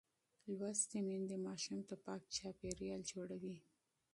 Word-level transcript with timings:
لوستې 0.57 0.99
میندې 1.07 1.37
ماشوم 1.47 1.79
ته 1.89 1.95
پاک 2.05 2.21
چاپېریال 2.35 3.01
جوړوي. 3.11 3.57